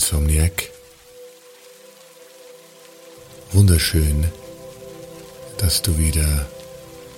[0.00, 0.70] Insomniac.
[3.52, 4.24] Wunderschön,
[5.58, 6.48] dass du wieder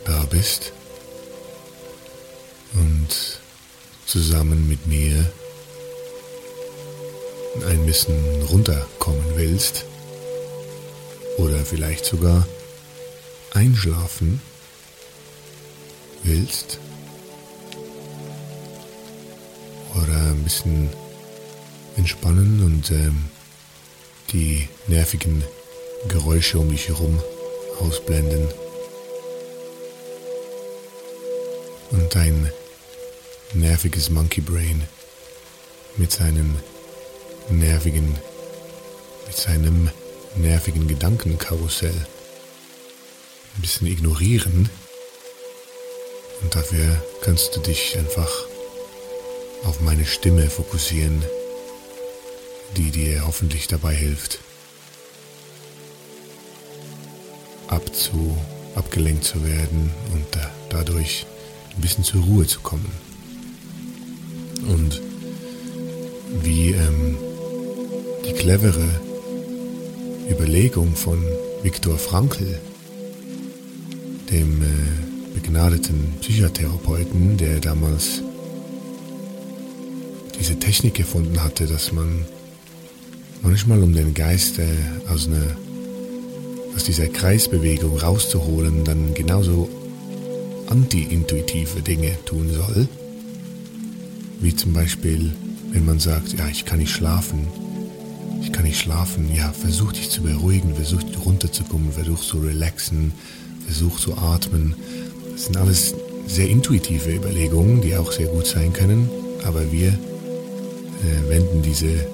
[0.05, 0.72] da bist
[2.74, 3.39] und
[4.05, 5.33] zusammen mit mir
[7.69, 9.84] ein bisschen runterkommen willst
[11.39, 12.48] oder vielleicht sogar
[13.52, 14.42] einschlafen
[16.24, 16.80] willst.
[19.95, 20.89] oder ein bisschen
[21.97, 23.25] entspannen und ähm,
[24.33, 25.45] die nervigen
[26.08, 27.20] Geräusche um dich herum
[27.79, 28.48] ausblenden.
[31.91, 32.51] Und dein
[33.55, 34.83] nerviges Monkey Brain
[35.97, 36.57] mit seinem
[37.51, 38.17] nervigen,
[39.27, 39.91] mit seinem
[40.36, 42.07] nervigen Gedankenkarussell
[43.55, 44.70] ein bisschen ignorieren.
[46.42, 48.47] Und dafür kannst du dich einfach
[49.64, 51.23] auf meine Stimme fokussieren,
[52.77, 54.38] die dir hoffentlich dabei hilft,
[57.68, 58.36] abzu,
[58.74, 61.27] abgelenkt zu werden und da, dadurch
[61.74, 62.90] ein bisschen zur Ruhe zu kommen.
[64.68, 65.00] Und
[66.42, 67.16] wie ähm,
[68.24, 68.89] die clevere
[70.30, 71.22] Überlegung von
[71.62, 72.60] Viktor Frankl,
[74.30, 78.22] dem äh, begnadeten Psychotherapeuten, der damals
[80.39, 82.27] diese Technik gefunden hatte, dass man
[83.42, 84.67] manchmal um den Geist äh,
[85.08, 85.57] aus, einer,
[86.75, 89.69] aus dieser Kreisbewegung rauszuholen, dann genauso
[90.69, 92.89] anti-intuitive Dinge tun soll.
[94.41, 95.33] Wie zum Beispiel,
[95.73, 97.47] wenn man sagt, ja, ich kann nicht schlafen.
[98.41, 99.33] Ich kann nicht schlafen.
[99.35, 103.13] Ja, versuch dich zu beruhigen, versuch runterzukommen, versuch zu relaxen,
[103.67, 104.75] versuch zu atmen.
[105.33, 105.95] Das sind alles
[106.27, 109.08] sehr intuitive Überlegungen, die auch sehr gut sein können.
[109.45, 112.07] Aber wir äh, wenden diese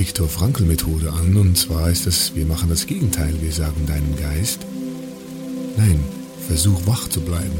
[0.00, 3.34] Viktor Frankl Methode an und zwar ist das, wir machen das Gegenteil.
[3.42, 4.60] Wir sagen deinem Geist,
[5.76, 6.00] nein,
[6.48, 7.58] versuch wach zu bleiben.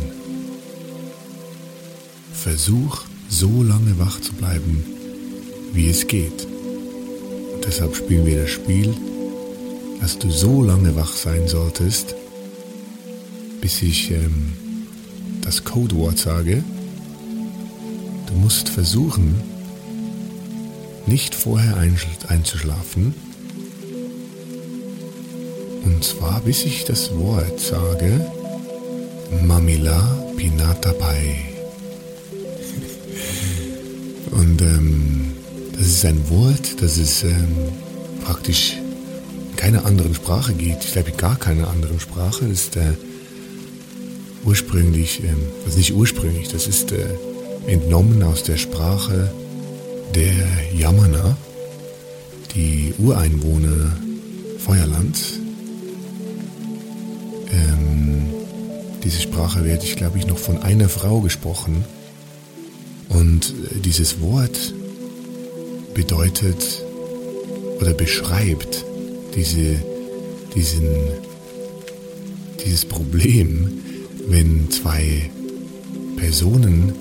[2.33, 4.83] Versuch so lange wach zu bleiben,
[5.75, 6.47] wie es geht.
[7.53, 8.95] Und deshalb spielen wir das Spiel,
[10.01, 12.15] dass du so lange wach sein solltest,
[13.61, 14.53] bis ich ähm,
[15.43, 16.65] das Codewort sage.
[18.29, 19.50] Du musst versuchen,
[21.11, 23.15] nicht vorher einzuschlafen.
[25.85, 28.31] Und zwar bis ich das Wort sage,
[29.43, 30.01] Mamila
[30.37, 31.35] Pinata Pai.
[34.31, 35.33] Und ähm,
[35.77, 37.57] das ist ein Wort, das es ähm,
[38.25, 38.77] praktisch
[39.51, 40.85] in keiner anderen Sprache gibt.
[40.85, 42.45] Ich glaube, gar keine anderen Sprache.
[42.45, 42.93] Das ist äh,
[44.45, 47.05] ursprünglich, ähm, also nicht ursprünglich, das ist äh,
[47.67, 49.33] entnommen aus der Sprache
[50.15, 50.35] der
[50.75, 51.37] Yamana,
[52.55, 53.97] die Ureinwohner
[54.59, 55.39] Feuerlands.
[57.53, 58.27] Ähm,
[59.03, 61.85] diese Sprache wird, ich glaube ich, noch von einer Frau gesprochen.
[63.09, 63.55] Und
[63.85, 64.75] dieses Wort
[65.95, 66.85] bedeutet
[67.81, 68.85] oder beschreibt
[69.35, 69.83] diese,
[70.55, 70.89] diesen,
[72.65, 73.81] dieses Problem,
[74.29, 75.31] wenn zwei
[76.17, 76.93] Personen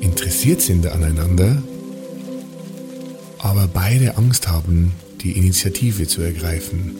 [0.00, 1.62] interessiert sind aneinander,
[3.38, 6.96] aber beide Angst haben, die Initiative zu ergreifen.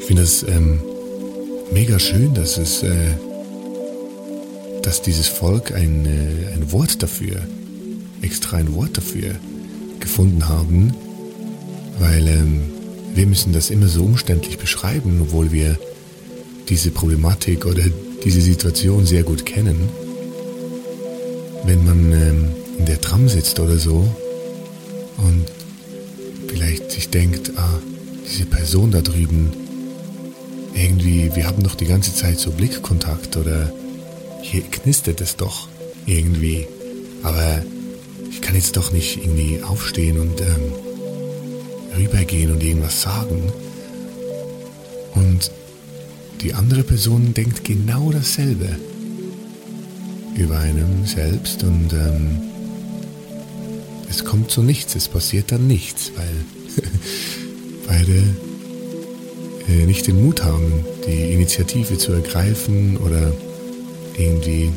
[0.00, 0.80] Ich finde das ähm,
[1.72, 3.14] mega schön, dass es, äh,
[4.82, 7.36] dass dieses Volk ein, äh, ein Wort dafür,
[8.22, 9.34] extra ein Wort dafür
[10.00, 10.94] gefunden haben,
[11.98, 12.62] weil ähm,
[13.14, 15.78] wir müssen das immer so umständlich beschreiben, obwohl wir
[16.68, 17.82] diese Problematik oder
[18.24, 19.88] diese Situation sehr gut kennen.
[21.64, 22.48] Wenn man ähm,
[22.78, 24.08] in der Tram sitzt oder so
[25.18, 25.44] und
[26.48, 27.78] vielleicht sich denkt, ah,
[28.26, 29.52] diese Person da drüben,
[30.74, 33.72] irgendwie, wir haben doch die ganze Zeit so Blickkontakt oder
[34.42, 35.68] hier knistert es doch
[36.04, 36.66] irgendwie.
[37.22, 37.62] Aber
[38.30, 40.72] ich kann jetzt doch nicht irgendwie aufstehen und ähm,
[41.96, 43.52] rübergehen und irgendwas sagen.
[45.14, 45.50] Und
[46.42, 48.68] die andere Person denkt genau dasselbe
[50.36, 52.38] über einem selbst und ähm,
[54.08, 56.44] es kommt zu nichts, es passiert dann nichts, weil
[57.86, 58.22] beide
[59.68, 63.32] äh, nicht den Mut haben, die Initiative zu ergreifen oder
[64.16, 64.70] irgendwie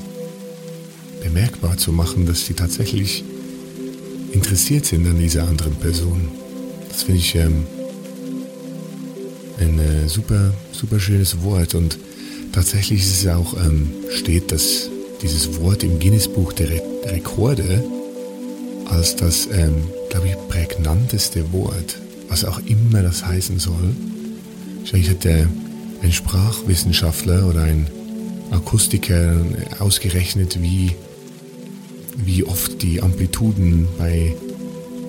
[1.23, 3.23] bemerkbar zu machen, dass sie tatsächlich
[4.31, 6.29] interessiert sind an dieser anderen Person.
[6.89, 7.65] Das finde ich ähm,
[9.59, 11.97] ein äh, super, super schönes Wort und
[12.51, 14.89] tatsächlich ist es auch, ähm, steht das,
[15.21, 17.83] dieses Wort im Guinness-Buch der Re Rekorde
[18.91, 19.75] als das, ähm,
[20.09, 21.97] glaube ich, prägnanteste Wort,
[22.27, 23.95] was auch immer das heißen soll.
[24.79, 27.87] Wahrscheinlich hat ein Sprachwissenschaftler oder ein
[28.51, 29.35] Akustiker
[29.79, 30.95] ausgerechnet, wie,
[32.17, 34.35] wie oft die Amplituden bei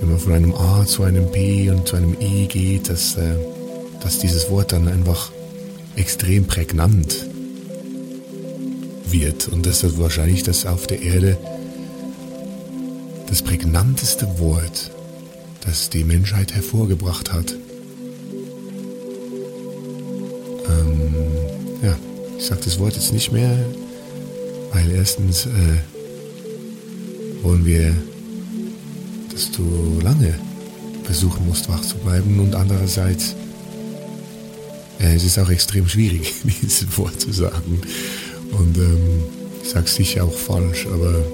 [0.00, 3.35] wenn man von einem A zu einem P und zu einem E geht, dass, äh,
[4.03, 5.31] dass dieses Wort dann einfach
[5.94, 7.26] extrem prägnant
[9.11, 9.49] wird.
[9.49, 11.37] Und das ist wahrscheinlich das auf der Erde
[13.31, 14.91] das prägnanteste Wort,
[15.65, 17.55] das die Menschheit hervorgebracht hat.
[20.69, 21.15] Ähm,
[21.82, 21.97] ja,
[22.37, 23.56] ich sage das Wort jetzt nicht mehr,
[24.73, 25.79] weil erstens äh,
[27.43, 27.94] wollen wir
[29.41, 30.35] dass du lange
[31.05, 33.35] versuchen musst, wach zu bleiben und andererseits
[34.99, 37.81] äh, es ist auch extrem schwierig, dieses Wort zu sagen.
[38.53, 39.23] Und ähm,
[39.62, 41.25] ich sage es sicher auch falsch, aber,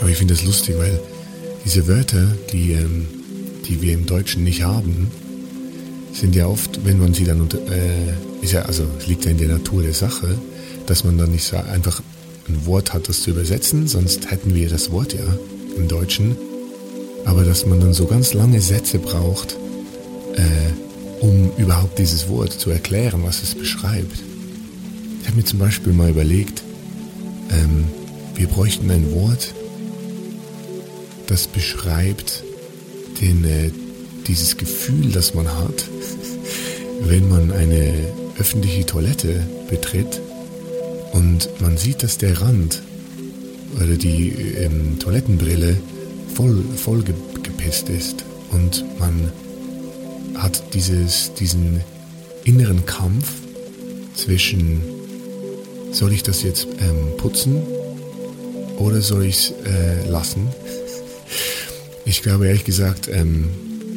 [0.00, 1.00] aber ich finde es lustig, weil
[1.64, 3.06] diese Wörter, die, ähm,
[3.68, 5.10] die wir im Deutschen nicht haben,
[6.12, 9.32] sind ja oft, wenn man sie dann unter, äh, ist ja, also es liegt ja
[9.32, 10.38] in der Natur der Sache,
[10.86, 12.00] dass man dann nicht so einfach
[12.48, 15.24] ein Wort hat, das zu übersetzen, sonst hätten wir das Wort ja
[15.76, 16.36] im Deutschen,
[17.24, 19.56] aber dass man dann so ganz lange Sätze braucht,
[20.36, 24.22] äh, um überhaupt dieses Wort zu erklären, was es beschreibt.
[25.20, 26.62] Ich habe mir zum Beispiel mal überlegt,
[27.50, 27.86] ähm,
[28.36, 29.54] wir bräuchten ein Wort,
[31.26, 32.44] das beschreibt
[33.20, 33.70] den, äh,
[34.26, 35.84] dieses Gefühl, das man hat,
[37.02, 37.92] wenn man eine
[38.38, 40.20] öffentliche Toilette betritt
[41.12, 42.82] und man sieht, dass der Rand
[43.76, 45.76] oder die ähm, Toilettenbrille
[46.34, 47.02] voll, voll
[47.42, 49.32] gepisst ist und man
[50.34, 51.80] hat dieses, diesen
[52.44, 53.32] inneren Kampf
[54.14, 54.82] zwischen,
[55.92, 57.62] soll ich das jetzt ähm, putzen
[58.78, 60.48] oder soll ich es äh, lassen?
[62.06, 63.48] Ich glaube ehrlich gesagt, ähm,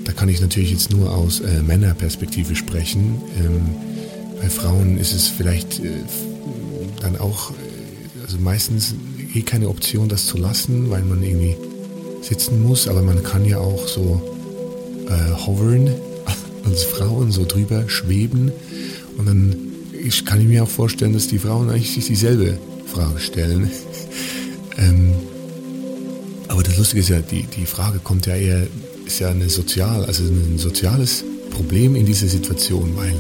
[0.04, 3.22] da kann ich natürlich jetzt nur aus äh, Männerperspektive sprechen.
[3.38, 3.62] Ähm,
[4.42, 5.92] bei Frauen ist es vielleicht äh,
[7.02, 7.54] dann auch, äh,
[8.24, 8.96] also meistens
[9.36, 11.56] eh keine Option, das zu lassen, weil man irgendwie
[12.24, 14.20] sitzen muss, aber man kann ja auch so
[15.08, 15.92] äh, hovern
[16.66, 18.52] als Frauen, so drüber schweben
[19.18, 19.56] und dann
[19.94, 23.70] ich, kann ich mir auch vorstellen, dass die Frauen eigentlich sich dieselbe Frage stellen.
[26.80, 28.66] Lustige ist ja, die, die Frage kommt ja eher,
[29.06, 33.14] ist ja eine sozial, also ein soziales Problem in dieser Situation, weil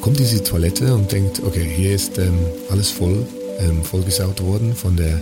[0.00, 2.38] kommt diese Toilette und denkt, okay, hier ist ähm,
[2.70, 3.26] alles voll,
[3.58, 5.20] ähm, vollgesaut worden von der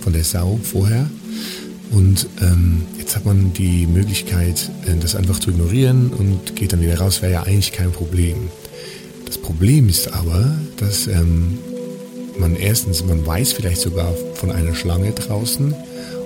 [0.00, 1.10] von der Sau vorher.
[1.90, 6.80] Und ähm, jetzt hat man die Möglichkeit, äh, das einfach zu ignorieren und geht dann
[6.80, 8.48] wieder raus, wäre ja eigentlich kein Problem.
[9.26, 11.58] Das Problem ist aber, dass ähm,
[12.38, 15.74] man erstens, man weiß vielleicht sogar von einer Schlange draußen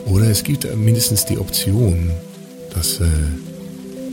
[0.06, 2.10] oder es gibt mindestens die Option,
[2.74, 3.06] dass äh,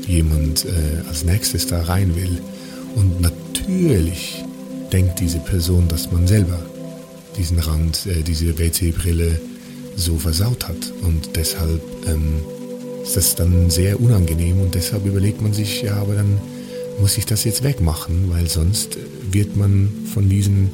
[0.08, 2.42] jemand äh, als nächstes da rein will.
[2.96, 4.44] Und natürlich
[4.92, 6.60] denkt diese Person, dass man selber
[7.38, 9.40] diesen Rand, äh, diese WC-Brille
[9.96, 10.94] so versaut hat.
[11.02, 12.42] Und deshalb ähm,
[13.04, 16.40] ist das dann sehr unangenehm und deshalb überlegt man sich, ja, aber dann
[17.00, 18.98] muss ich das jetzt wegmachen, weil sonst
[19.32, 20.70] wird man von diesen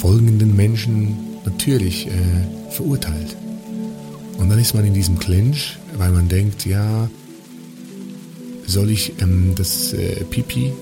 [0.00, 2.10] folgenden Menschen natürlich äh,
[2.70, 3.36] verurteilt.
[4.38, 7.08] Und dann ist man in diesem Clinch, weil man denkt, ja,
[8.66, 10.72] soll ich ähm, das äh, Pipi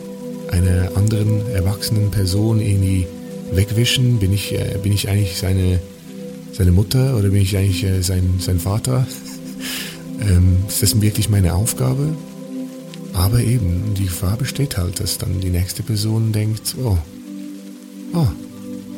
[0.51, 3.07] einer anderen erwachsenen Person irgendwie
[3.53, 4.19] wegwischen?
[4.19, 5.81] Bin ich, äh, bin ich eigentlich seine,
[6.53, 9.07] seine Mutter oder bin ich eigentlich äh, sein, sein Vater?
[10.21, 12.15] ähm, ist das wirklich meine Aufgabe?
[13.13, 16.99] Aber eben, die Gefahr besteht halt, dass dann die nächste Person denkt, oh,
[18.13, 18.27] oh,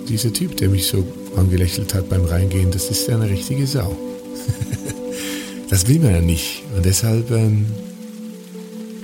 [0.09, 3.95] dieser Typ, der mich so angelächelt hat beim Reingehen, das ist ja eine richtige Sau.
[5.69, 6.63] Das will man ja nicht.
[6.77, 7.67] Und deshalb ähm,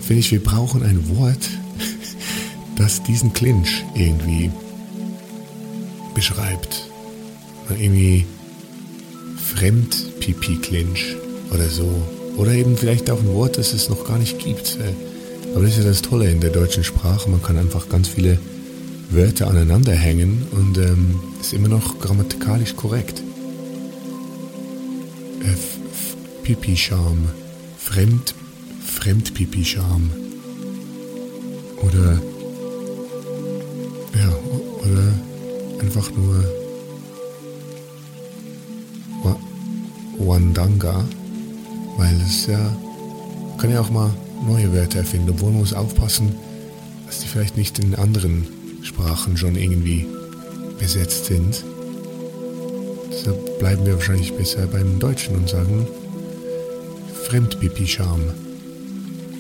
[0.00, 1.50] finde ich, wir brauchen ein Wort,
[2.76, 4.50] das diesen Clinch irgendwie
[6.14, 6.88] beschreibt.
[7.70, 8.26] Irgendwie
[9.54, 11.16] Fremd-Pipi-Clinch
[11.52, 11.88] oder so.
[12.36, 14.78] Oder eben vielleicht auch ein Wort, das es noch gar nicht gibt.
[14.80, 17.28] Äh, aber das ist ja das Tolle in der deutschen Sprache.
[17.28, 18.38] Man kann einfach ganz viele
[19.10, 23.22] Wörter aneinander hängen und ähm, ist immer noch grammatikalisch korrekt.
[26.42, 27.28] Pipi-Scham.
[27.78, 28.34] Fremd,
[28.84, 30.10] Fremd-Pipi-Scham.
[31.82, 32.22] Oder,
[34.14, 34.32] ja,
[34.82, 35.12] oder
[35.80, 36.44] einfach nur
[40.18, 41.04] Wandanga
[41.96, 42.74] weil es ja,
[43.58, 44.10] kann ja auch mal
[44.46, 46.34] neue Wörter erfinden, obwohl man muss aufpassen,
[47.06, 48.46] dass die vielleicht nicht in anderen
[48.82, 50.06] Sprachen schon irgendwie
[50.78, 51.64] besetzt sind.
[53.10, 55.86] Deshalb bleiben wir wahrscheinlich besser beim Deutschen und sagen
[57.32, 58.34] Fremdpipi-Charme.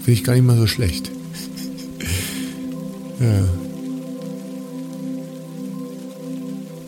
[0.02, 1.10] Finde ich gar nicht mal so schlecht.
[3.20, 3.44] ja.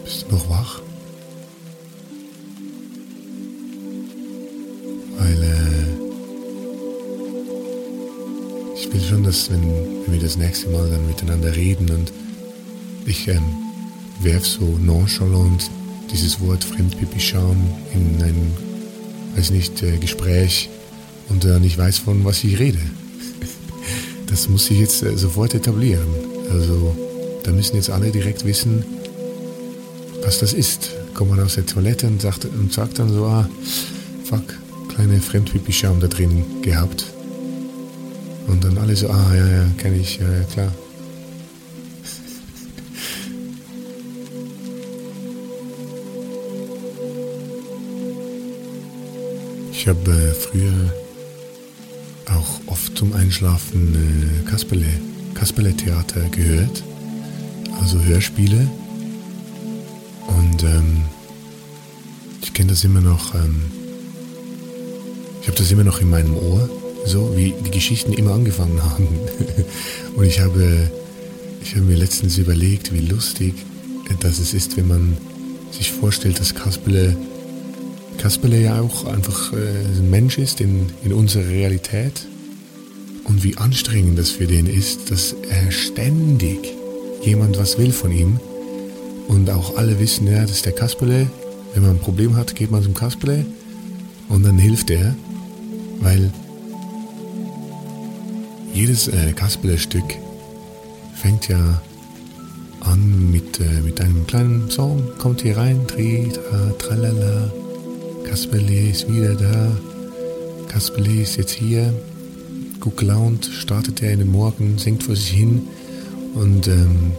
[0.03, 0.81] Bist du noch wach?
[9.07, 12.11] schon, dass wenn, wenn wir das nächste Mal dann miteinander reden und
[13.05, 13.43] ich ähm,
[14.23, 15.71] werf so nonchalant
[16.11, 17.59] dieses Wort Fremdpipi-Scham
[17.93, 18.57] in ein,
[19.37, 20.71] weiß nicht, äh, Gespräch
[21.29, 22.79] und äh, ich weiß, von was ich rede.
[24.27, 26.09] Das muss ich jetzt äh, sofort etablieren.
[26.51, 26.97] Also
[27.45, 28.85] da müssen jetzt alle direkt wissen,
[30.23, 30.91] was das ist.
[31.15, 33.49] Kommt man aus der Toilette und sagt, und sagt dann so, ah,
[34.25, 34.43] fuck,
[34.89, 37.05] kleine Fremdpipi-Scham da drin gehabt.
[38.49, 40.73] Und dann alle so, ah ja, ja, kenne ich, ja, ja, klar.
[49.71, 51.04] Ich habe äh, früher
[52.31, 54.87] auch oft zum Einschlafen Kasperle,
[55.35, 56.83] Kasperle-Theater gehört,
[57.81, 58.69] also Hörspiele.
[60.27, 61.03] Und ähm,
[62.43, 63.63] ich kenne das immer noch, ähm,
[65.43, 66.69] ich habe das immer noch in meinem Ohr
[67.05, 69.09] so wie die Geschichten immer angefangen haben.
[70.17, 70.91] Und ich habe,
[71.63, 73.55] ich habe mir letztens überlegt, wie lustig
[74.21, 75.17] das es ist, wenn man
[75.71, 77.17] sich vorstellt, dass Kasperle,
[78.25, 79.57] Kasperle ja auch einfach äh,
[79.99, 82.27] ein Mensch ist in, in unserer Realität.
[83.25, 86.73] Und wie anstrengend das für den ist, dass er ständig
[87.21, 88.41] jemand was will von ihm.
[89.29, 91.27] Und auch alle wissen, ja, das ist der Kasperle.
[91.75, 93.45] Wenn man ein Problem hat, geht man zum Kasperle
[94.31, 95.15] und dann hilft er,
[96.01, 96.33] weil
[98.73, 100.17] jedes äh, Kasperle-Stück
[101.15, 101.83] fängt ja
[102.81, 107.53] an mit, äh, mit einem kleinen Song, kommt hier rein, tri, tra, tralala,
[108.25, 109.77] Kasperle ist wieder da,
[110.69, 111.95] Kasperle ist jetzt hier,
[112.81, 115.63] gut gelaunt, startet er in den Morgen, singt vor sich hin
[116.35, 117.13] und ähm,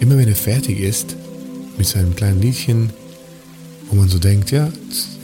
[0.00, 1.16] immer wenn er fertig ist
[1.76, 2.90] mit seinem kleinen Liedchen,
[3.88, 4.70] wo man so denkt, ja,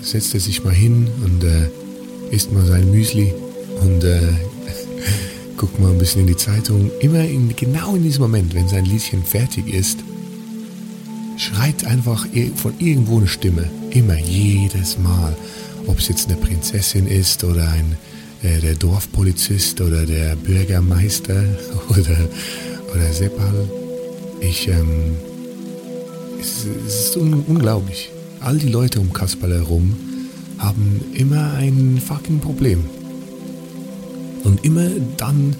[0.02, 1.68] setzt er sich mal hin und äh,
[2.30, 3.32] isst mal sein Müsli
[3.80, 4.20] und äh,
[5.56, 6.90] guckt mal ein bisschen in die Zeitung.
[7.00, 9.98] Immer in, genau in diesem Moment, wenn sein Liedchen fertig ist,
[11.36, 12.26] schreit einfach
[12.56, 13.68] von irgendwo eine Stimme.
[13.90, 15.36] Immer, jedes Mal.
[15.86, 17.96] Ob es jetzt eine Prinzessin ist oder ein,
[18.42, 21.44] äh, der Dorfpolizist oder der Bürgermeister
[21.90, 22.28] oder,
[22.92, 23.68] oder Seppal.
[24.40, 25.16] Ich, ähm,
[26.40, 28.10] es, es ist un unglaublich.
[28.40, 29.96] All die Leute um Kasperl herum
[30.58, 32.84] haben immer ein fucking Problem.
[34.44, 35.56] Und immer dann,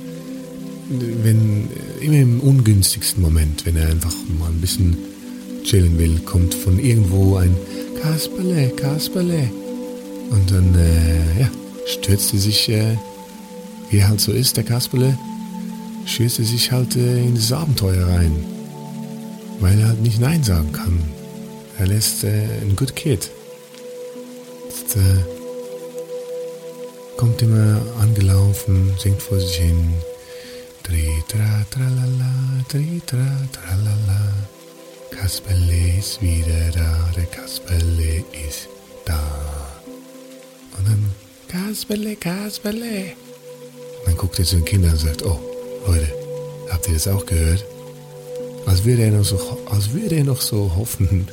[0.88, 1.68] wenn,
[2.00, 4.97] immer im ungünstigsten Moment, wenn er einfach mal ein bisschen
[5.66, 7.56] chillen will, kommt von irgendwo ein
[8.00, 9.50] Kasperle, Kasperle.
[10.30, 11.50] Und dann, äh, ja,
[11.87, 12.96] stürzt er sich, äh,
[13.90, 15.18] wie halt so ist, der Kasperle,
[16.04, 18.32] stürzt er sich halt äh, in das Abenteuer rein.
[19.61, 21.00] Weil er halt nicht Nein sagen kann.
[21.78, 23.30] Er lässt äh, ein Good Kid.
[24.68, 25.25] Ist, äh,
[27.16, 29.94] kommt immer angelaufen, singt vor sich hin.
[30.85, 32.32] Tri tra tralala,
[32.68, 34.55] tri tra tralala.
[35.10, 38.68] Kasperle ist wieder da, der Kasperle ist
[39.04, 39.20] da.
[40.78, 41.12] Und dann
[41.48, 43.12] Kasperle, Kasperle.
[43.98, 45.40] Und dann guckt er zu den Kindern und sagt, oh,
[45.86, 46.12] Leute,
[46.70, 47.64] habt ihr das auch gehört?
[48.66, 49.38] Als würde er noch so,
[49.70, 51.28] als würde er noch so hoffen,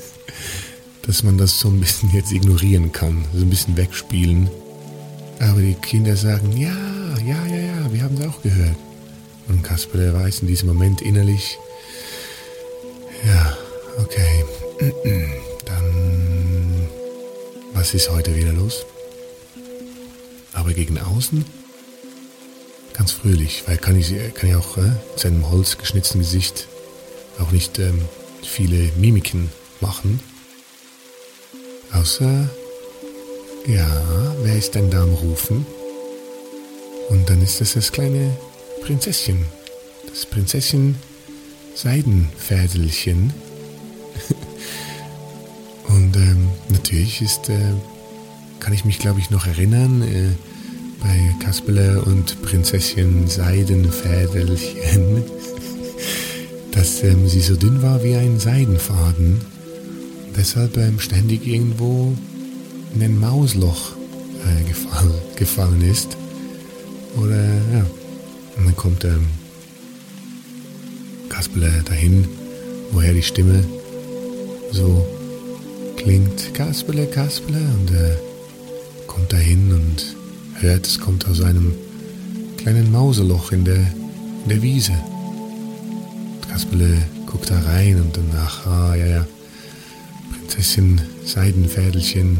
[1.01, 4.49] dass man das so ein bisschen jetzt ignorieren kann, so ein bisschen wegspielen.
[5.39, 6.75] Aber die Kinder sagen, ja,
[7.25, 8.77] ja, ja, ja, wir haben es auch gehört.
[9.49, 11.57] Und Kasper, der weiß in diesem Moment innerlich,
[13.25, 13.57] ja,
[13.97, 14.45] okay,
[15.65, 16.87] dann,
[17.73, 18.85] was ist heute wieder los?
[20.53, 21.45] Aber gegen außen
[22.93, 26.67] ganz fröhlich, weil kann ich, kann ich auch äh, in seinem holzgeschnitzten Gesicht
[27.39, 27.99] auch nicht ähm,
[28.43, 29.49] viele Mimiken
[29.81, 30.19] machen.
[31.91, 32.49] Außer,
[33.67, 35.65] ja, wer ist denn da am Rufen?
[37.09, 38.37] Und dann ist das das kleine
[38.81, 39.45] Prinzesschen.
[40.07, 40.95] Das Prinzesschen
[41.75, 43.33] Seidenfädelchen.
[46.83, 47.73] Natürlich ist, äh,
[48.59, 50.31] kann ich mich glaube ich noch erinnern, äh,
[51.01, 55.23] bei Kasperle und Prinzesschen Seidenfädelchen,
[56.71, 59.39] dass ähm, sie so dünn war wie ein Seidenfaden.
[60.35, 62.13] Deshalb ähm, ständig irgendwo
[62.93, 63.93] in ein Mausloch
[64.45, 66.17] äh, gefall, gefallen ist.
[67.15, 67.85] Oder ja.
[68.57, 69.27] Und dann kommt ähm,
[71.29, 72.27] Kasperle dahin,
[72.91, 73.63] woher die Stimme
[74.73, 75.12] so
[75.97, 76.53] klingt.
[76.53, 77.59] Kasperle, Kasperle.
[77.59, 78.15] Und äh,
[79.07, 80.15] kommt dahin und
[80.61, 81.73] hört, es kommt aus einem
[82.57, 83.75] kleinen Mauseloch in der,
[84.43, 84.93] in der Wiese.
[86.49, 89.27] Kasperle guckt da rein und danach, ah ja, ja,
[90.31, 92.37] Prinzessin Seidenfädelchen.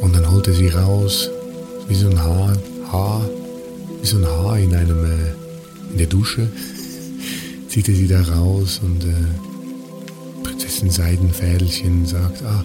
[0.00, 1.28] Und dann holt er sie raus,
[1.88, 2.56] wie so ein Haar,
[2.92, 3.28] Haar,
[4.00, 6.48] wie so ein Haar in einem, äh, in der Dusche.
[7.68, 9.47] Zieht er sie da raus und äh,
[10.68, 12.62] Prinzessin Seidenfädelchen sagt, ah,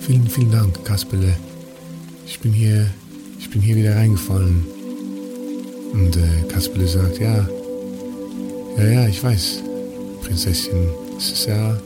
[0.00, 1.36] vielen, vielen Dank, Kasperle.
[2.26, 2.90] Ich bin hier
[3.38, 4.64] ich bin hier wieder reingefallen.
[5.92, 7.48] Und äh, Kasperle sagt, ja,
[8.78, 9.62] ja, ja, ich weiß,
[10.22, 11.78] Prinzessin, es ist ja,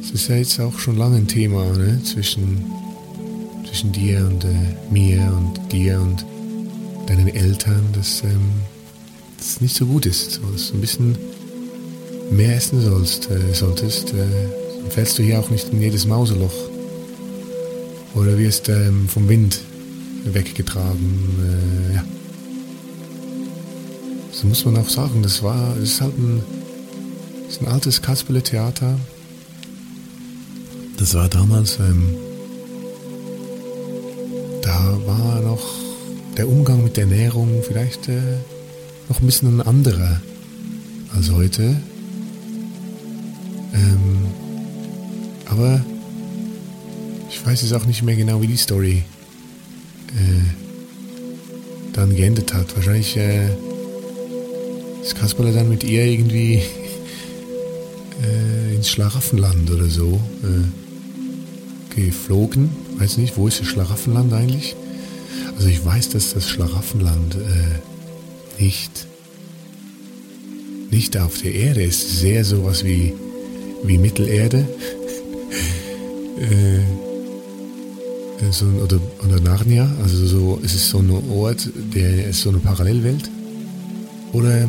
[0.00, 2.64] es ist ja jetzt auch schon lange ein Thema, ne, zwischen,
[3.66, 6.24] zwischen dir und äh, mir und dir und
[7.08, 8.62] deinen Eltern, dass ähm,
[9.38, 11.18] das nicht so gut ist, so, dass ein bisschen
[12.30, 16.54] mehr essen sollst, äh, solltest, äh, fällst du hier auch nicht in jedes Mauseloch
[18.14, 19.60] oder wirst ähm, vom Wind
[20.24, 21.90] weggetragen.
[21.90, 22.04] Äh, ja.
[24.32, 26.42] So muss man auch sagen, das war, das ist halt ein,
[27.48, 28.98] ist ein altes Kasperle-Theater.
[30.98, 32.14] Das war damals, ähm,
[34.62, 35.64] da war noch
[36.36, 38.38] der Umgang mit der Ernährung vielleicht äh,
[39.08, 40.20] noch ein bisschen ein anderer
[41.14, 41.76] als heute.
[43.74, 44.26] Ähm,
[45.46, 45.84] aber
[47.28, 49.02] ich weiß jetzt auch nicht mehr genau, wie die Story
[50.08, 52.74] äh, dann geendet hat.
[52.76, 53.48] Wahrscheinlich äh,
[55.02, 56.56] ist Kasperle dann mit ihr irgendwie
[58.22, 62.70] äh, ins Schlaraffenland oder so äh, geflogen.
[62.98, 64.76] Weiß nicht, wo ist das Schlaraffenland eigentlich?
[65.56, 69.06] Also ich weiß, dass das Schlaraffenland äh, nicht
[70.90, 72.18] nicht auf der Erde ist.
[72.18, 73.12] Sehr sowas wie,
[73.82, 74.66] wie Mittelerde.
[76.38, 82.42] äh, äh, so, oder, oder Narnia, also so, es ist so ein Ort, der ist
[82.42, 83.30] so eine Parallelwelt.
[84.32, 84.68] Oder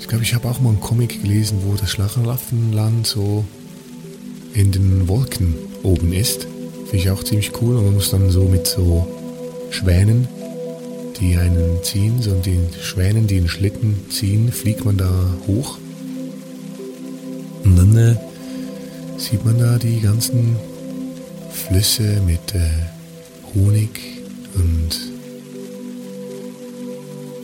[0.00, 3.44] ich glaube, ich habe auch mal einen Comic gelesen, wo das Schlaraffenland so
[4.54, 6.46] in den Wolken oben ist.
[6.90, 7.76] Finde ich auch ziemlich cool.
[7.76, 9.06] Und man muss dann so mit so
[9.70, 10.28] Schwänen,
[11.20, 15.10] die einen ziehen, so den Schwänen, die einen Schlitten ziehen, fliegt man da
[15.46, 15.78] hoch.
[17.64, 18.16] Und dann äh,
[19.18, 20.56] sieht man da die ganzen
[21.50, 22.60] Flüsse mit äh,
[23.54, 24.00] Honig
[24.54, 24.98] und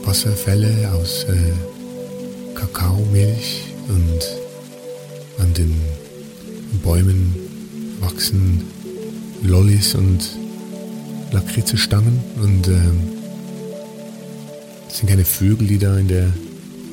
[0.04, 5.74] Wasserfälle aus äh, Kakaomilch und an den
[6.82, 7.34] Bäumen
[8.00, 8.64] wachsen
[9.42, 10.20] Lollis und
[11.30, 12.80] Lakritzestangen und äh,
[14.88, 16.32] es sind keine Vögel, die da in der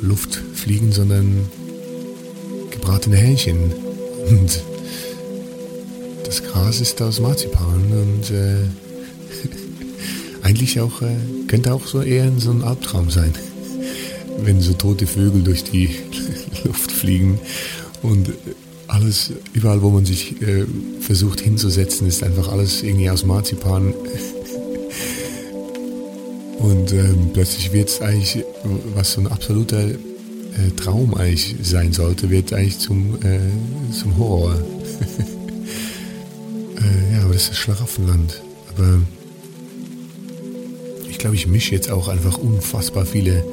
[0.01, 1.49] Luft fliegen, sondern
[2.85, 3.73] gebratene Hähnchen
[4.29, 4.61] und
[6.23, 8.57] das Gras ist aus Marzipan und äh,
[10.43, 11.15] eigentlich auch, äh,
[11.47, 13.33] könnte auch so eher so ein Albtraum sein,
[14.37, 15.89] wenn so tote Vögel durch die
[16.63, 17.39] Luft fliegen
[18.03, 18.31] und
[18.87, 20.65] alles, überall wo man sich äh,
[20.99, 23.95] versucht hinzusetzen, ist einfach alles irgendwie aus Marzipan.
[26.59, 28.43] Und ähm, plötzlich wird es eigentlich,
[28.95, 29.89] was so ein absoluter
[30.57, 33.39] äh, Traum eigentlich sein sollte, wird eigentlich zum, äh,
[33.91, 34.55] zum Horror.
[36.77, 38.41] äh, ja, aber das ist das Schlaraffenland.
[38.69, 39.01] Aber
[41.09, 43.43] ich glaube, ich mische jetzt auch einfach unfassbar viele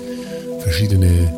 [0.60, 1.32] verschiedene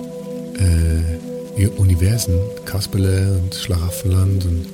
[0.58, 4.66] äh, Universen, Kasperle und Schlaraffenland und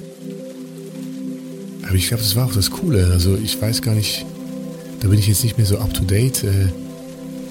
[1.91, 3.09] aber ich glaube, das war auch das Coole.
[3.09, 4.25] Also ich weiß gar nicht,
[5.01, 6.69] da bin ich jetzt nicht mehr so up to date, äh,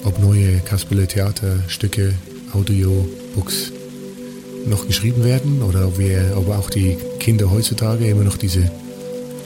[0.04, 2.14] ob neue Kasperle Theaterstücke,
[2.52, 3.72] Audiobooks
[4.66, 8.70] noch geschrieben werden oder ob wir, ob auch die Kinder heutzutage immer noch diese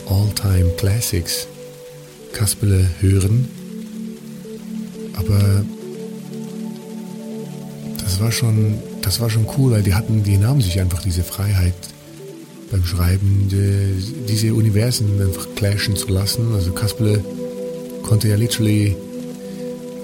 [0.07, 1.47] All-Time Classics
[2.33, 3.47] Kasperle hören.
[5.13, 5.63] Aber
[8.03, 11.23] das war schon, das war schon cool, weil die hatten, die nahmen sich einfach diese
[11.23, 11.73] Freiheit
[12.71, 16.53] beim Schreiben, die, diese Universen einfach clashen zu lassen.
[16.53, 17.23] Also Kasperle
[18.03, 18.95] konnte ja literally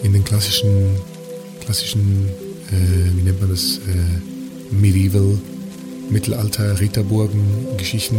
[0.03, 0.95] in den klassischen,
[1.59, 2.29] klassischen,
[2.71, 5.37] äh, wie nennt man das, äh, Medieval,
[6.09, 8.17] Mittelalter, Ritterburgen, Geschichten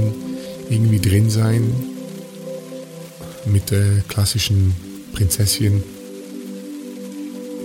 [0.70, 1.72] irgendwie drin sein.
[3.44, 4.74] Mit der klassischen
[5.12, 5.82] Prinzessin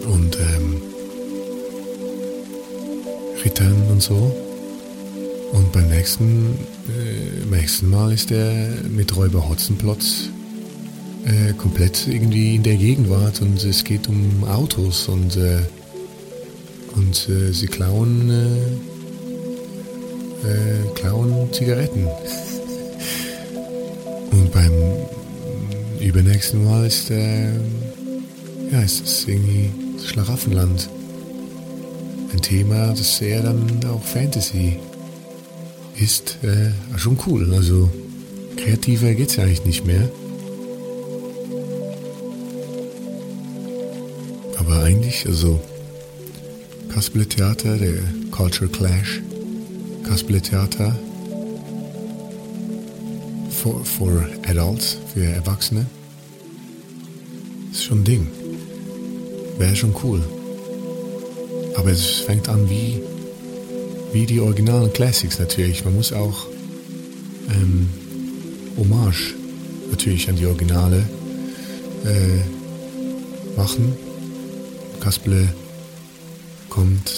[0.06, 0.82] und ähm,
[3.44, 4.36] Rittern und so.
[5.54, 6.58] Und beim nächsten,
[6.90, 10.30] äh, nächsten Mal ist er mit Räuber Hotzenplotz
[11.26, 15.62] äh, komplett irgendwie in der Gegenwart und es geht um Autos und, äh,
[16.98, 18.58] und äh, sie klauen, äh,
[20.48, 22.06] äh, klauen Zigaretten.
[24.32, 24.74] und beim
[26.00, 27.52] übernächsten Mal ist, äh,
[28.72, 29.70] ja, ist es irgendwie
[30.06, 30.90] Schlaraffenland.
[32.34, 34.80] Ein Thema, das eher dann auch Fantasy
[36.00, 37.54] ist äh, schon cool.
[37.54, 37.90] Also
[38.56, 40.10] kreativer geht es ja eigentlich nicht mehr.
[44.58, 45.60] Aber eigentlich, also
[46.98, 48.00] Kasperle Theater, der
[48.32, 49.22] Culture Clash,
[50.02, 50.96] Kasperle Theater
[53.52, 55.86] for, for Adults, für Erwachsene,
[57.72, 58.28] ist schon ein Ding.
[59.60, 60.24] Wäre schon cool.
[61.76, 63.00] Aber es fängt an wie
[64.12, 65.86] wie die originalen Classics natürlich.
[65.86, 66.48] Man muss auch
[67.52, 67.90] ähm,
[68.76, 69.36] Hommage
[69.92, 71.08] natürlich an die Originale
[72.06, 73.96] äh, machen.
[75.00, 75.48] Kasperle
[76.78, 77.10] kommt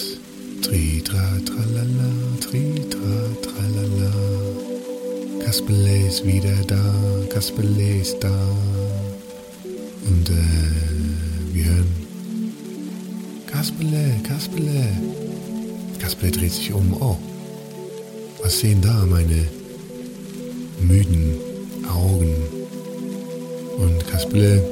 [0.62, 4.12] tri tra tralala, tri tra tralala.
[5.44, 6.84] Kasperle ist wieder da,
[7.28, 8.38] Kasperle ist da.
[10.08, 11.94] Und äh, wir hören
[13.52, 14.88] Kasperle, Kasperle.
[15.98, 16.96] Kasperle dreht sich um.
[16.98, 17.18] Oh,
[18.42, 19.44] was sehen da meine
[20.80, 21.34] müden
[21.86, 22.34] Augen?
[23.76, 24.64] Und Kasperle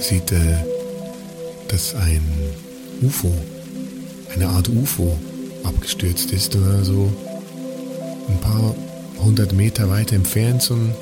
[0.00, 0.71] sieht, äh,
[1.72, 2.22] dass ein
[3.00, 3.32] UFO,
[4.34, 5.18] eine Art UFO
[5.64, 7.10] abgestürzt ist oder so
[8.28, 8.74] ein paar
[9.18, 10.94] hundert Meter weiter entfernt so, ein,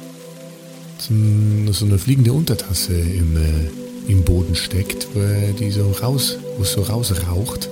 [0.98, 6.38] so, ein, so eine fliegende Untertasse im, äh, im Boden steckt, wo die so raus,
[6.56, 7.68] wo es so rausraucht.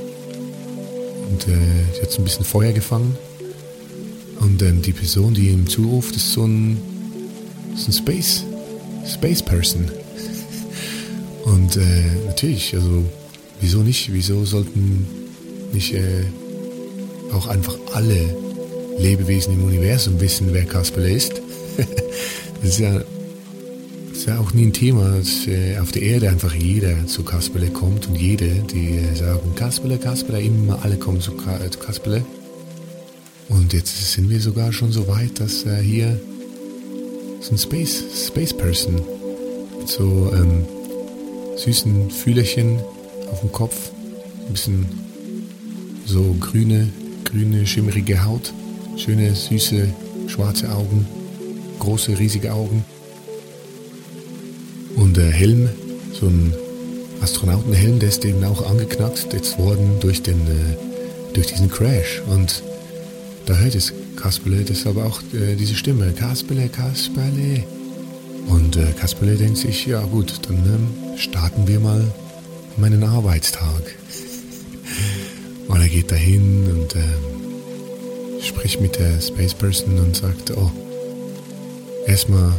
[1.31, 3.17] Und äh, sie hat so ein bisschen Feuer gefangen.
[4.41, 6.79] Und ähm, die Person, die ihm zuruft, ist so ein,
[7.75, 8.45] ist ein Space,
[9.07, 9.89] Space Person.
[11.53, 13.05] Und äh, natürlich, also
[13.61, 14.13] wieso nicht?
[14.13, 15.07] Wieso sollten
[15.73, 16.25] nicht äh,
[17.33, 18.37] auch einfach alle
[18.99, 21.41] Lebewesen im Universum wissen, wer Kasperle ist?
[22.63, 23.01] das ist ja
[24.13, 27.69] ist ja auch nie ein Thema, dass äh, auf der Erde einfach jeder zu Kasperle
[27.69, 32.25] kommt und jede, die äh, sagen Kasperle, Kasperle, immer alle kommen zu, Ka zu Kasperle.
[33.49, 36.21] Und jetzt sind wir sogar schon so weit, dass äh, hier
[37.41, 39.01] so ein Space, Space Person
[39.87, 40.67] so ähm,
[41.59, 42.79] süßen Fühlerchen
[43.31, 43.91] auf dem Kopf,
[44.47, 44.87] ein bisschen
[46.07, 46.89] so grüne,
[47.25, 48.53] grüne, schimmerige Haut,
[48.97, 49.89] schöne, süße,
[50.29, 51.07] schwarze Augen,
[51.81, 52.85] große, riesige Augen.
[54.97, 55.69] Und der Helm,
[56.19, 56.53] so ein
[57.21, 62.23] Astronautenhelm, der ist eben auch angeknackt jetzt worden durch, den, äh, durch diesen Crash.
[62.29, 62.63] Und
[63.47, 67.65] da hört es Kasperle, aber auch äh, diese Stimme, Kasperle, Kasperle.
[68.49, 72.13] Und äh, Kasperle denkt sich, ja gut, dann ähm, starten wir mal
[72.77, 73.95] meinen Arbeitstag.
[75.69, 80.71] und er geht dahin und äh, spricht mit der Space Person und sagt, oh,
[82.07, 82.53] erstmal,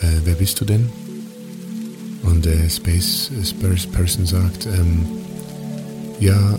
[0.00, 0.90] äh, wer bist du denn?
[2.22, 5.06] Und der Space, Space Person sagt, ähm,
[6.18, 6.58] ja,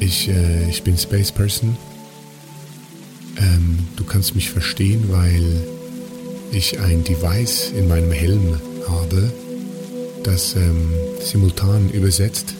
[0.00, 1.76] ich, äh, ich bin Space Person.
[3.36, 5.66] Ähm, du kannst mich verstehen, weil
[6.52, 9.32] ich ein Device in meinem Helm habe.
[10.22, 12.54] das ähm, simultan übersetzt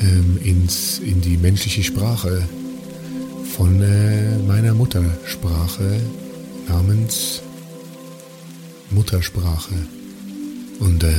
[0.00, 2.42] ähm, ins, in die menschliche Sprache
[3.56, 6.00] von äh, meiner Muttersprache
[6.68, 7.42] namens
[8.90, 9.74] Muttersprache.
[10.80, 11.12] Und äh,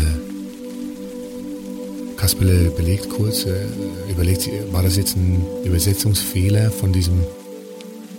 [2.18, 3.66] Kasperle belegt kurz, äh,
[4.10, 7.22] überlegt, war das jetzt ein Übersetzungsfehler von diesem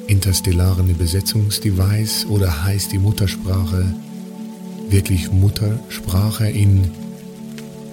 [0.07, 3.95] interstellaren Übersetzungsdevice oder heißt die Muttersprache
[4.89, 6.91] wirklich Muttersprache in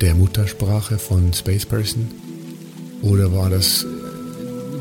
[0.02, 2.12] der Muttersprache von Space Person?
[3.02, 3.86] Oder war das,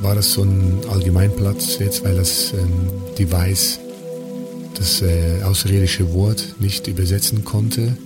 [0.03, 3.79] war das so ein Allgemeinplatz jetzt, weil das ähm, Device
[4.75, 7.97] das äh, außerirdische Wort nicht übersetzen konnte?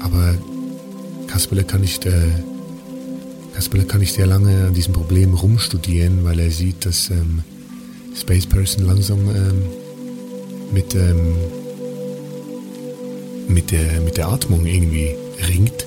[0.00, 0.34] Aber
[1.26, 2.12] Kasperle kann nicht, äh,
[3.56, 7.42] Kasperle kann nicht sehr lange an diesem Problem rumstudieren, weil er sieht, dass ähm,
[8.14, 9.62] Space Person langsam ähm,
[10.74, 11.34] mit, ähm,
[13.48, 15.16] mit, der, mit der Atmung irgendwie
[15.48, 15.86] ringt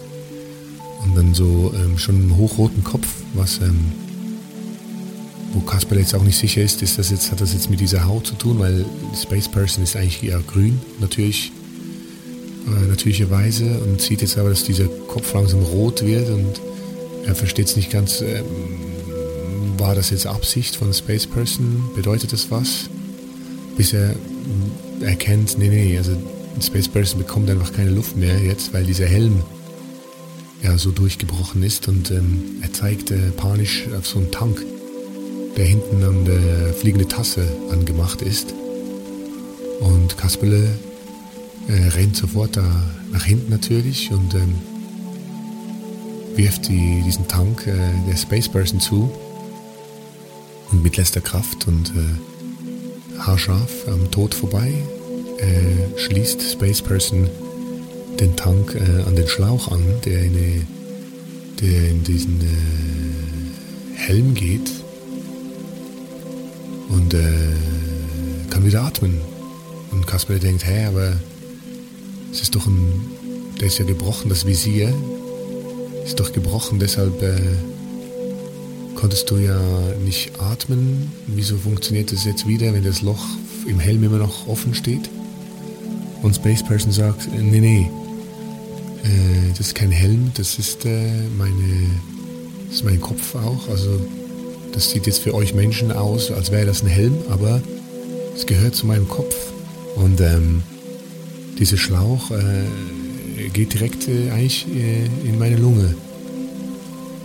[1.04, 3.06] und dann so ähm, schon einen hochroten Kopf,
[3.36, 3.92] was ähm,
[5.54, 8.08] wo Kasper jetzt auch nicht sicher ist, ist das jetzt, hat das jetzt mit dieser
[8.08, 8.84] Haut zu tun, weil
[9.16, 11.52] Space Person ist eigentlich eher grün, natürlich,
[12.66, 16.60] äh, natürlicherweise, und sieht jetzt aber, dass dieser Kopf langsam rot wird und
[17.26, 18.44] er versteht es nicht ganz, ähm,
[19.78, 22.90] war das jetzt Absicht von Space Person, bedeutet das was?
[23.78, 24.16] Bis er
[25.02, 26.12] erkennt, nee, nee, also
[26.62, 29.44] Space Person bekommt einfach keine Luft mehr jetzt, weil dieser Helm
[30.62, 34.62] ja, so durchgebrochen ist und ähm, er zeigt äh, panisch auf so einen Tank,
[35.56, 38.54] der hinten an der fliegende Tasse angemacht ist.
[39.80, 40.68] Und Kasperle
[41.70, 44.56] äh, rennt sofort da nach hinten natürlich und ähm,
[46.40, 47.76] wirft die, diesen Tank äh,
[48.10, 49.12] der Space Person zu
[50.72, 54.72] und mit letzter Kraft und äh, haarscharf am Tod vorbei
[55.38, 57.30] äh, schließt Space Person
[58.22, 60.68] den Tank äh, an den Schlauch an, der in, eine,
[61.60, 64.72] der in diesen äh, Helm geht
[66.88, 67.54] und äh,
[68.50, 69.20] kann wieder atmen.
[69.92, 71.18] Und Kasper denkt, hä, aber
[72.32, 73.12] es ist doch ein,
[73.60, 74.94] der ist ja gebrochen, das Visier
[76.10, 77.40] ist doch gebrochen, deshalb äh,
[78.96, 79.62] konntest du ja
[80.04, 81.12] nicht atmen.
[81.28, 83.24] Wieso funktioniert das jetzt wieder, wenn das Loch
[83.68, 85.08] im Helm immer noch offen steht?
[86.24, 87.92] Und Space Person sagt, nee, nee,
[89.04, 91.92] äh, das ist kein Helm, das ist, äh, meine,
[92.66, 93.70] das ist mein Kopf auch.
[93.70, 94.02] Also
[94.74, 97.62] das sieht jetzt für euch Menschen aus, als wäre das ein Helm, aber
[98.36, 99.36] es gehört zu meinem Kopf.
[99.96, 100.64] Und ähm,
[101.60, 102.64] dieser Schlauch äh,
[103.50, 105.96] geht direkt äh, eigentlich äh, in meine Lunge.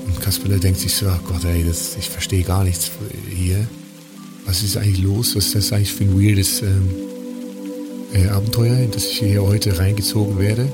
[0.07, 2.91] Und Kasperle denkt sich so, ach Gott, ey, das, ich verstehe gar nichts
[3.31, 3.67] hier.
[4.47, 5.35] Was ist eigentlich los?
[5.37, 6.91] Was ist das eigentlich für ein weirdes ähm,
[8.13, 10.69] äh, Abenteuer, in das ich hier heute reingezogen werde?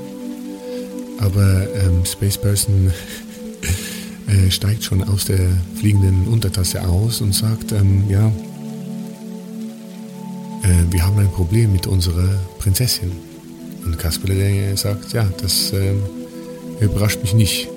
[1.21, 2.91] aber ähm, Space Person
[4.27, 5.47] äh, steigt schon aus der
[5.79, 8.27] fliegenden Untertasse aus und sagt, ähm, ja,
[10.63, 13.11] äh, wir haben ein Problem mit unserer Prinzessin.
[13.85, 15.93] Und Kasperle sagt, ja, das äh,
[16.79, 17.67] überrascht mich nicht.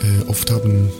[0.00, 0.90] Äh, oft haben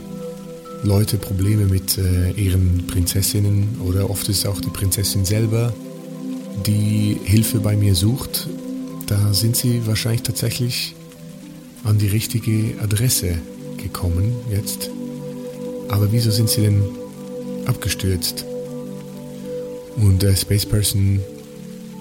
[0.83, 5.72] Leute Probleme mit äh, ihren Prinzessinnen oder oft ist auch die Prinzessin selber,
[6.66, 8.48] die Hilfe bei mir sucht
[9.07, 10.94] da sind Sie wahrscheinlich tatsächlich
[11.85, 13.38] an die richtige Adresse
[13.77, 14.90] gekommen jetzt.
[15.88, 16.83] Aber wieso sind Sie denn
[17.66, 18.46] abgestürzt?
[19.96, 21.20] Und der Space Person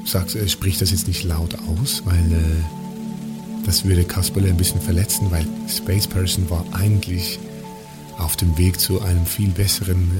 [0.05, 4.81] sagt, er spricht das jetzt nicht laut aus, weil äh, das würde Kasperle ein bisschen
[4.81, 7.39] verletzen, weil Space Person war eigentlich
[8.17, 10.11] auf dem Weg zu einem viel besseren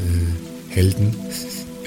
[0.72, 1.16] äh, Helden.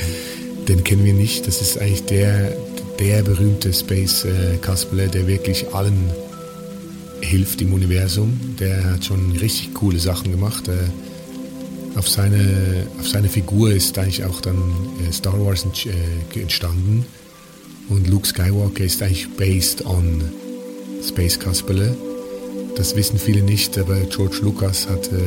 [0.68, 1.46] Den kennen wir nicht.
[1.46, 2.56] Das ist eigentlich der,
[2.98, 6.10] der berühmte Space äh, Kasperle, der wirklich allen
[7.20, 8.56] hilft im Universum.
[8.58, 10.68] Der hat schon richtig coole Sachen gemacht.
[10.68, 14.56] Äh, auf, seine, auf seine Figur ist eigentlich auch dann
[15.06, 17.06] äh, Star Wars äh, entstanden.
[17.88, 20.22] Und Luke Skywalker ist eigentlich based on
[21.06, 21.96] Space Kasperle.
[22.76, 25.20] Das wissen viele nicht, aber George Lucas hatte,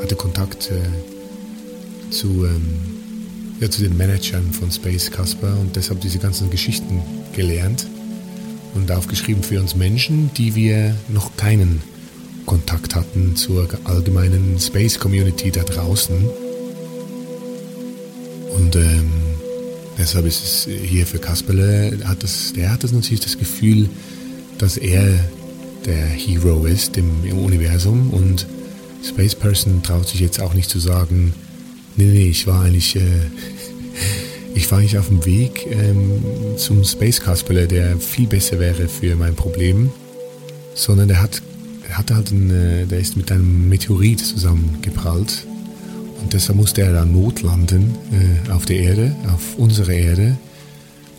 [0.00, 3.00] hatte Kontakt äh, zu ähm,
[3.60, 7.02] ja, zu den Managern von Space Casper und deshalb diese ganzen Geschichten
[7.34, 7.86] gelernt
[8.74, 11.82] und aufgeschrieben für uns Menschen, die wir noch keinen
[12.46, 16.28] Kontakt hatten zur allgemeinen Space Community da draußen.
[18.56, 19.10] Und ähm,
[19.98, 23.88] deshalb ist es hier für Kasperle, hat das, der hat das natürlich das Gefühl,
[24.58, 25.18] dass er
[25.86, 28.46] der Hero ist im, im Universum und
[29.02, 31.32] Space Person traut sich jetzt auch nicht zu sagen,
[31.96, 33.00] nee, nee, ich war eigentlich, äh,
[34.54, 36.22] ich war nicht auf dem Weg ähm,
[36.56, 39.90] zum Space Kasperle, der viel besser wäre für mein Problem,
[40.74, 41.40] sondern der hat,
[41.90, 45.46] hat halt einen, äh, der ist mit einem Meteorit zusammengeprallt
[46.22, 50.36] und deshalb musste er da notlanden äh, auf der Erde, auf unserer Erde.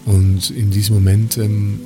[0.06, 1.80] Und in diesem Moment ähm,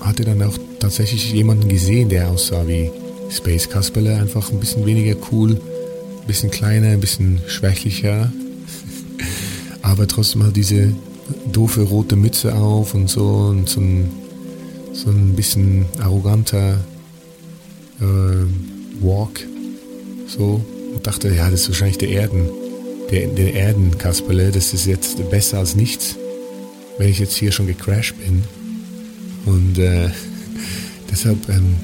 [0.00, 2.90] hat er dann auch tatsächlich jemanden gesehen, der aussah wie
[3.30, 8.32] Space Kasperle, einfach ein bisschen weniger cool, ein bisschen kleiner, ein bisschen schwächlicher,
[9.82, 10.92] aber trotzdem halt diese
[11.52, 14.10] doofe rote Mütze auf und so und so ein,
[14.92, 16.78] so ein bisschen arroganter
[18.00, 19.40] äh, Walk,
[20.28, 20.64] so
[21.02, 22.50] dachte, ja, das ist wahrscheinlich der Erden,
[23.10, 26.16] der, der Erdenkasperle, das ist jetzt besser als nichts,
[26.98, 28.44] wenn ich jetzt hier schon gecrashed bin.
[29.44, 30.10] Und äh,
[31.10, 31.76] deshalb ähm,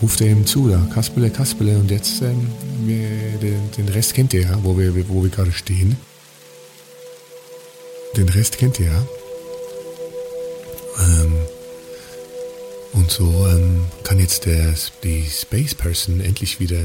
[0.00, 2.46] ruft er ihm zu, da, Kasperle, Kasperle, und jetzt, ähm,
[2.84, 3.08] wir,
[3.40, 5.96] den, den, Rest kennt ihr ja, wo wir, wo wir gerade stehen.
[8.16, 9.06] Den Rest kennt ihr ja.
[10.98, 11.34] Ähm,
[12.92, 16.82] und so ähm, kann jetzt der, die Space Person endlich wieder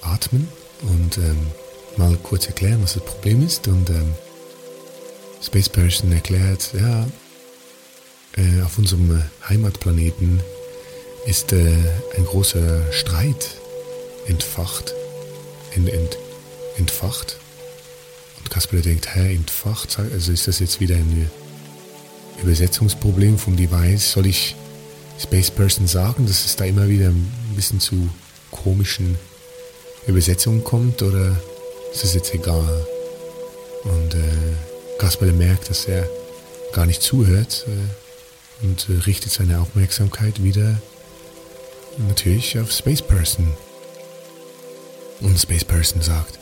[0.00, 0.48] atmen
[0.88, 1.46] und ähm,
[1.96, 3.68] mal kurz erklären, was das Problem ist.
[3.68, 4.14] Und ähm,
[5.42, 7.06] Space Person erklärt, ja,
[8.36, 10.40] äh, auf unserem Heimatplaneten
[11.26, 11.76] ist äh,
[12.16, 13.56] ein großer Streit
[14.26, 14.94] entfacht,
[15.74, 16.18] ent, ent,
[16.76, 17.38] entfacht.
[18.38, 19.98] Und Kasper denkt, hä, entfacht?
[19.98, 21.30] Also ist das jetzt wieder ein
[22.42, 24.12] Übersetzungsproblem vom Device?
[24.12, 24.56] Soll ich
[25.18, 28.08] Space Person sagen, dass es da immer wieder ein bisschen zu
[28.50, 29.16] komischen
[30.06, 31.36] Übersetzung kommt oder
[31.92, 32.86] ist es jetzt egal?
[33.84, 36.08] Und äh, Kasperle merkt, dass er
[36.72, 40.80] gar nicht zuhört äh, und äh, richtet seine Aufmerksamkeit wieder
[42.08, 43.52] natürlich auf Space Person.
[45.20, 46.38] Und Space Person sagt,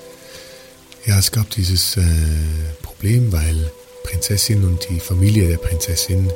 [1.05, 2.03] ja, es gab dieses äh,
[2.83, 3.73] Problem, weil
[4.05, 6.33] Prinzessin und die Familie der Prinzessin,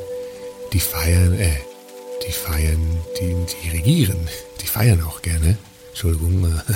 [0.73, 1.59] die feiern, äh,
[2.27, 4.29] die feiern, die, die regieren,
[4.61, 5.57] die feiern auch gerne.
[5.97, 6.75] Entschuldigung, äh,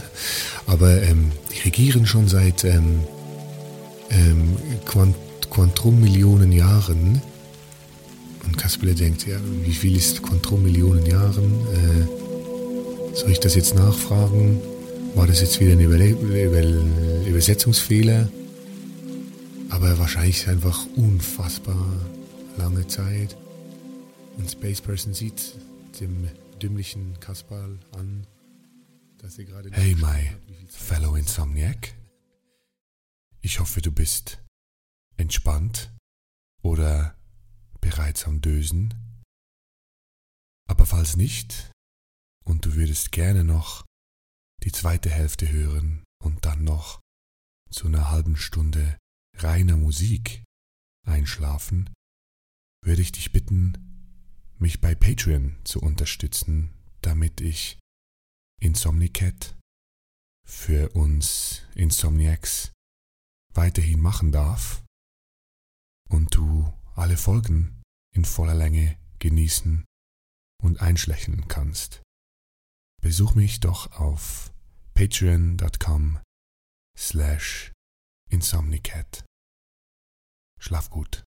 [0.67, 3.01] aber ähm, die regieren schon seit ähm,
[4.09, 4.57] ähm,
[4.87, 5.15] Quant
[5.51, 7.21] Quantum-Millionen Jahren.
[8.47, 11.53] Und Kasperle denkt, ja, wie viel ist Quantum-Millionen Jahren?
[11.75, 14.59] Äh, soll ich das jetzt nachfragen?
[15.15, 18.31] War das jetzt wieder ein Überle Über Übersetzungsfehler?
[19.69, 21.85] Aber wahrscheinlich einfach unfassbar
[22.57, 23.37] lange Zeit.
[24.39, 25.57] Und Space Person sieht
[26.01, 26.29] dem
[26.63, 28.25] dümmlichen Kasperl an,
[29.23, 30.35] Hey, my
[30.69, 31.95] fellow Insomniac.
[33.43, 34.43] Ich hoffe, du bist
[35.19, 35.95] entspannt
[36.63, 37.19] oder
[37.83, 38.95] bereits am Dösen.
[40.67, 41.71] Aber falls nicht
[42.47, 43.85] und du würdest gerne noch
[44.63, 47.01] die zweite Hälfte hören und dann noch
[47.71, 48.97] zu einer halben Stunde
[49.37, 50.45] reiner Musik
[51.07, 51.91] einschlafen,
[52.83, 53.75] würde ich dich bitten,
[54.59, 56.71] mich bei Patreon zu unterstützen,
[57.03, 57.80] damit ich
[58.61, 59.57] Insomnicat
[60.47, 62.73] für uns Insomniacs
[63.55, 64.85] weiterhin machen darf
[66.11, 67.81] und du alle Folgen
[68.15, 69.87] in voller Länge genießen
[70.63, 72.03] und einschlächeln kannst.
[73.01, 74.53] Besuch mich doch auf
[74.93, 76.21] patreon.com
[76.99, 77.73] slash
[78.29, 79.25] insomnicat.
[80.59, 81.25] Schlaf gut.